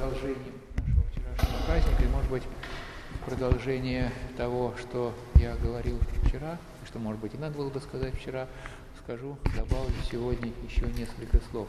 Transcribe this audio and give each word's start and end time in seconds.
продолжением 0.00 0.54
нашего 0.78 1.04
вчерашнего 1.10 1.66
праздника, 1.66 2.02
и, 2.02 2.06
может 2.06 2.30
быть, 2.30 2.42
продолжение 3.26 4.10
того, 4.38 4.72
что 4.80 5.12
я 5.34 5.54
говорил 5.56 5.98
вчера, 6.24 6.56
что, 6.86 6.98
может 6.98 7.20
быть, 7.20 7.34
и 7.34 7.36
надо 7.36 7.58
было 7.58 7.68
бы 7.68 7.80
сказать 7.80 8.14
вчера, 8.14 8.46
скажу, 9.04 9.36
добавлю 9.54 9.92
сегодня 10.10 10.52
еще 10.66 10.86
несколько 10.96 11.38
слов. 11.50 11.68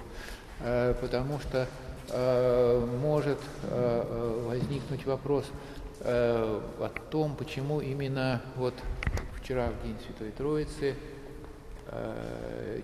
Э, 0.62 0.96
потому 1.02 1.40
что 1.42 1.68
э, 2.10 2.98
может 3.02 3.38
э, 3.64 4.46
возникнуть 4.48 5.06
вопрос 5.06 5.46
о 6.04 6.90
том, 7.12 7.36
почему 7.36 7.80
именно 7.80 8.42
вот 8.56 8.74
вчера, 9.40 9.70
в 9.70 9.86
День 9.86 9.98
Святой 10.04 10.32
Троицы, 10.32 10.96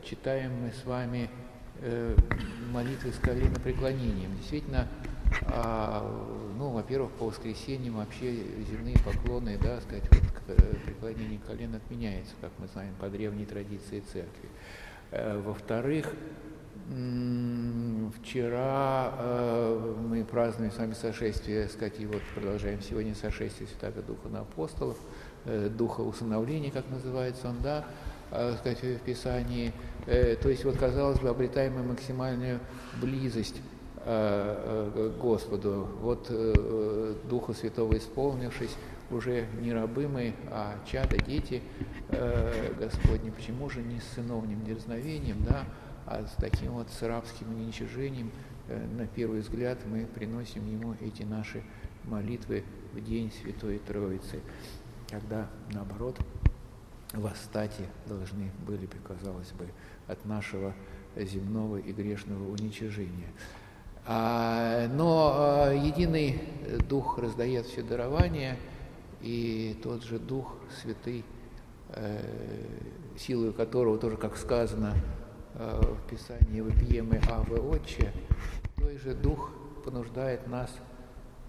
читаем 0.04 0.52
мы 0.62 0.72
с 0.72 0.86
вами 0.86 1.28
молитвы 2.72 3.12
с 3.12 3.18
коленопреклонением. 3.18 4.38
Действительно, 4.38 4.88
а, 5.48 6.04
ну, 6.58 6.70
во-первых, 6.72 7.12
по 7.12 7.26
воскресеньям 7.26 7.98
вообще 7.98 8.34
земные 8.70 8.96
поклоны, 9.04 9.58
да, 9.62 9.82
сказать, 9.82 10.04
вот, 10.12 10.58
преклонение 10.86 11.40
колен 11.46 11.76
отменяется, 11.76 12.34
как 12.42 12.52
мы 12.58 12.68
знаем, 12.68 12.94
по 13.00 13.10
древней 13.10 13.46
традиции 13.46 14.02
церкви. 14.12 14.50
Во-вторых, 15.12 16.14
Вчера 18.22 19.12
э, 19.18 19.96
мы 20.08 20.24
празднуем 20.24 20.72
с 20.72 20.78
вами 20.78 20.94
сошествие, 20.94 21.68
сказать, 21.68 22.00
и 22.00 22.06
вот 22.06 22.22
продолжаем 22.34 22.82
сегодня 22.82 23.14
сошествие 23.14 23.68
Святого 23.68 24.02
Духа 24.04 24.30
на 24.30 24.40
апостолов, 24.40 24.98
э, 25.44 25.68
Духа 25.68 26.00
усыновления, 26.00 26.72
как 26.72 26.90
называется 26.90 27.50
он, 27.50 27.58
да, 27.62 27.86
э, 28.32 28.56
сказать, 28.60 28.82
в 28.82 29.00
Писании. 29.00 29.74
Э, 30.06 30.38
то 30.42 30.48
есть, 30.48 30.64
вот, 30.64 30.78
казалось 30.78 31.20
бы, 31.20 31.28
обретаем 31.28 31.74
мы 31.74 31.84
максимальную 31.84 32.62
близость 33.02 33.58
э, 33.58 33.60
э, 33.60 33.77
Господу. 35.20 35.90
Вот 36.02 36.28
э, 36.30 37.16
Духа 37.30 37.54
Святого 37.54 37.98
исполнившись, 37.98 38.74
уже 39.12 39.48
не 39.62 39.74
рабы 39.74 40.08
мы, 40.08 40.34
а 40.50 40.76
чада, 40.86 41.18
дети 41.18 41.62
э, 42.10 42.74
Господни. 42.80 43.32
Почему 43.32 43.70
же 43.70 43.82
не 43.82 44.00
с 44.00 44.06
сыновним 44.16 44.64
дерзновением, 44.64 45.44
да, 45.44 45.66
а 46.06 46.26
с 46.26 46.32
таким 46.36 46.72
вот 46.72 46.90
с 46.90 47.02
рабским 47.02 47.54
уничижением, 47.54 48.32
э, 48.70 48.86
на 48.98 49.08
первый 49.08 49.42
взгляд, 49.42 49.78
мы 49.86 50.06
приносим 50.06 50.66
Ему 50.72 50.96
эти 51.02 51.24
наши 51.24 51.62
молитвы 52.06 52.64
в 52.94 53.04
день 53.04 53.30
Святой 53.42 53.80
Троицы, 53.80 54.40
когда, 55.10 55.50
наоборот, 55.74 56.18
восстать 57.12 57.76
должны 58.06 58.52
были 58.66 58.86
бы, 58.86 58.96
казалось 59.06 59.52
бы, 59.52 59.68
от 60.08 60.24
нашего 60.26 60.74
земного 61.16 61.78
и 61.78 61.92
грешного 61.92 62.50
уничижения. 62.50 63.28
А, 64.08 64.88
но 64.88 65.34
а, 65.36 65.74
единый 65.74 66.42
Дух 66.88 67.18
раздает 67.20 67.66
все 67.66 67.84
дарования, 67.84 68.58
и 69.22 69.78
тот 69.84 70.04
же 70.04 70.18
Дух 70.18 70.56
Святый, 70.82 71.26
э, 71.90 72.22
силой 73.18 73.54
которого 73.54 73.98
тоже, 73.98 74.18
как 74.18 74.38
сказано, 74.38 74.94
Э, 75.60 75.82
в 75.82 76.08
Писании 76.08 76.62
«Вопиемы 76.62 77.20
Авы 77.32 77.60
Отче», 77.60 78.14
той 78.78 78.96
же 79.00 79.16
Дух 79.16 79.50
понуждает 79.84 80.46
нас 80.46 80.72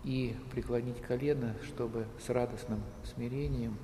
и 0.02 0.34
преклонить 0.50 1.02
колено, 1.02 1.54
чтобы 1.62 2.06
с 2.18 2.30
радостным 2.30 2.80
смирением 3.04 3.76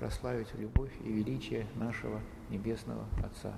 прославить 0.00 0.52
любовь 0.58 0.90
и 1.04 1.12
величие 1.12 1.68
нашего 1.76 2.20
Небесного 2.50 3.04
Отца. 3.24 3.54